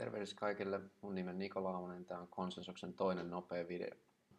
[0.00, 0.80] Tervehdys kaikille.
[1.00, 2.04] Mun nimi on Niko Laumonen.
[2.04, 3.90] Tämä on konsensuksen toinen nopea video.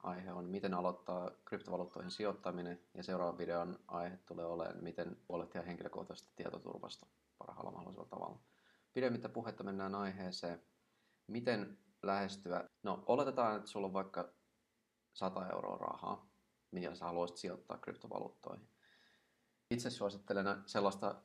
[0.04, 2.80] Aihe on, miten aloittaa kryptovaluuttoihin sijoittaminen.
[2.94, 7.06] Ja seuraavan videon aihe tulee olemaan, miten huolehtia henkilökohtaisesta tietoturvasta
[7.38, 8.40] parhaalla mahdollisella tavalla.
[8.94, 10.62] Pidemmittä puhetta mennään aiheeseen,
[11.28, 12.70] miten lähestyä.
[12.84, 14.30] No, oletetaan, että sulla on vaikka
[15.14, 16.30] 100 euroa rahaa,
[16.72, 18.68] mitä sä haluaisit sijoittaa kryptovaluuttoihin.
[19.72, 21.16] Itse suosittelen sellaista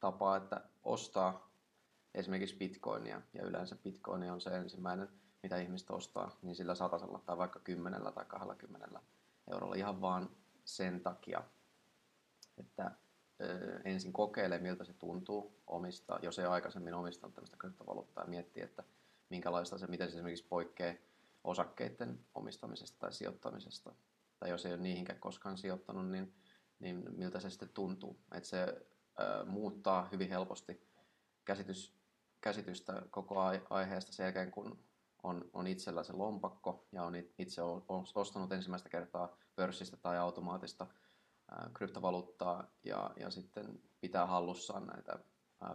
[0.00, 1.51] tapaa, että ostaa
[2.14, 5.08] esimerkiksi bitcoinia, ja yleensä bitcoini on se ensimmäinen,
[5.42, 9.00] mitä ihmiset ostaa, niin sillä satasella tai vaikka kymmenellä tai 20
[9.52, 10.30] eurolla ihan vaan
[10.64, 11.42] sen takia,
[12.58, 12.90] että
[13.84, 18.84] ensin kokeilee, miltä se tuntuu omistaa, jos ei aikaisemmin omistanut tämmöistä kryptovaluuttaa ja miettii, että
[19.30, 20.94] minkälaista se, miten se esimerkiksi poikkeaa
[21.44, 23.94] osakkeiden omistamisesta tai sijoittamisesta.
[24.38, 26.34] Tai jos ei ole niihinkään koskaan sijoittanut, niin,
[26.78, 28.20] niin miltä se sitten tuntuu.
[28.32, 30.86] Että se ö, muuttaa hyvin helposti
[31.44, 31.94] käsitys
[32.42, 33.34] käsitystä koko
[33.70, 34.84] aiheesta sen jälkeen, kun
[35.22, 37.62] on, on itsellä se lompakko ja on itse
[38.14, 40.86] ostanut ensimmäistä kertaa pörssistä tai automaatista
[41.74, 45.18] kryptovaluuttaa ja, ja sitten pitää hallussaan näitä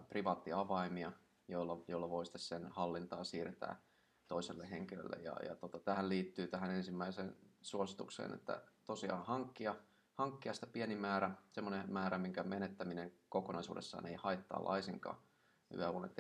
[0.10, 1.12] privaattiavaimia,
[1.48, 3.82] joilla, joilla voi sitten sen hallintaa siirtää
[4.28, 5.16] toiselle henkilölle.
[5.24, 9.76] Ja, ja tota, tähän liittyy tähän ensimmäiseen suositukseen, että tosiaan hankkia,
[10.14, 15.18] hankkia sitä pieni määrä, semmoinen määrä, minkä menettäminen kokonaisuudessaan ei haittaa laisinkaan
[15.76, 16.12] yöunet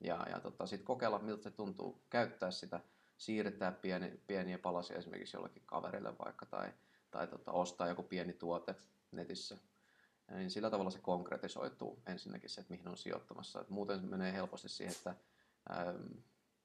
[0.00, 2.80] Ja, ja tota, sitten kokeilla, miltä se tuntuu käyttää sitä,
[3.16, 6.72] siirtää pieni, pieniä palasia esimerkiksi jollekin kaverille vaikka, tai,
[7.10, 8.74] tai tota, ostaa joku pieni tuote
[9.10, 9.58] netissä.
[10.28, 13.60] Ja niin sillä tavalla se konkretisoituu ensinnäkin se, että mihin on sijoittamassa.
[13.60, 15.14] Et muuten se menee helposti siihen, että
[15.68, 15.94] ää,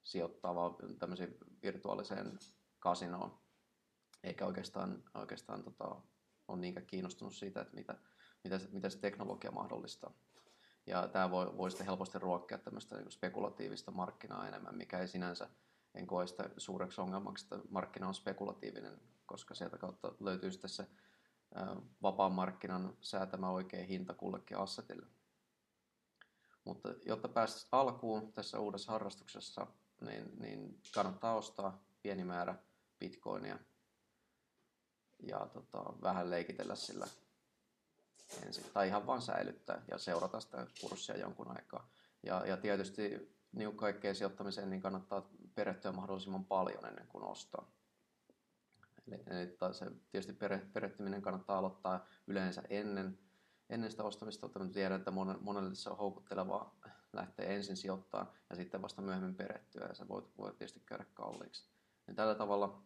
[0.03, 2.39] sijoittaa vaan tämmöiseen virtuaaliseen
[2.79, 3.39] kasinoon,
[4.23, 5.95] eikä oikeastaan, oikeastaan tota,
[6.47, 7.95] ole niinkään kiinnostunut siitä, että mitä,
[8.43, 10.13] mitä, mitä se teknologia mahdollistaa.
[10.89, 15.49] Ja tämä voi, voi sitten helposti ruokkia tämmöistä niin spekulatiivista markkinaa enemmän, mikä ei sinänsä,
[15.95, 20.87] en koe sitä suureksi ongelmaksi, että markkina on spekulatiivinen, koska sieltä kautta löytyy sitten se
[22.01, 25.07] vapaan markkinan säätämä oikea hinta kullekin assetille.
[26.63, 29.67] Mutta jotta päästä alkuun tässä uudessa harrastuksessa,
[30.01, 32.55] niin, niin kannattaa ostaa pieni määrä
[32.99, 33.59] bitcoinia
[35.19, 37.07] ja tota, vähän leikitellä sillä
[38.45, 41.89] ensin, tai ihan vaan säilyttää ja seurata sitä kurssia jonkun aikaa.
[42.23, 47.71] Ja, ja tietysti niin kaikkeen sijoittamiseen niin kannattaa perehtyä mahdollisimman paljon ennen kuin ostaa.
[49.07, 50.37] Eli, eli se, tietysti
[50.73, 53.19] perehtyminen kannattaa aloittaa yleensä ennen,
[53.69, 56.79] ennen sitä ostamista, mutta tiedän, että monelle se on houkuttelevaa
[57.13, 61.69] lähteä ensin sijoittaa ja sitten vasta myöhemmin perehtyä ja se voi, voi tietysti käydä kalliiksi.
[62.07, 62.83] Ja tällä tavalla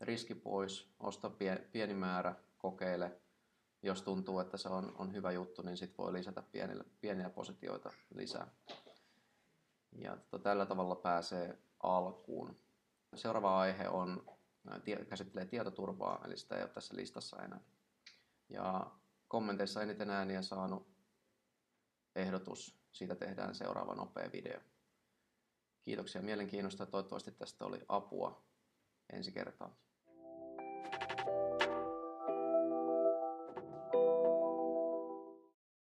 [0.00, 1.30] riski pois, osta
[1.72, 3.20] pieni määrä, kokeile
[3.82, 7.90] jos tuntuu, että se on, on hyvä juttu, niin sitten voi lisätä pienille, pieniä positioita
[8.14, 8.46] lisää.
[9.92, 12.60] Ja tota, tällä tavalla pääsee alkuun.
[13.14, 14.26] Seuraava aihe on,
[15.08, 17.60] käsittelee tietoturvaa, eli sitä ei ole tässä listassa enää.
[18.48, 18.90] Ja
[19.28, 20.88] kommenteissa eniten ääniä saanut
[22.14, 24.60] ehdotus, siitä tehdään seuraava nopea video.
[25.82, 28.44] Kiitoksia mielenkiinnosta toivottavasti tästä oli apua
[29.12, 29.76] ensi kertaa.